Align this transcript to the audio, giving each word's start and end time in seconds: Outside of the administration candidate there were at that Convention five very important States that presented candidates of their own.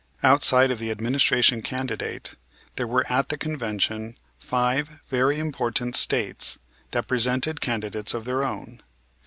Outside 0.23 0.71
of 0.71 0.79
the 0.79 0.89
administration 0.89 1.61
candidate 1.61 2.33
there 2.75 2.87
were 2.87 3.05
at 3.07 3.29
that 3.29 3.37
Convention 3.39 4.17
five 4.39 4.99
very 5.09 5.37
important 5.37 5.95
States 5.95 6.57
that 6.89 7.07
presented 7.07 7.61
candidates 7.61 8.15
of 8.15 8.25
their 8.25 8.43
own. 8.43 8.81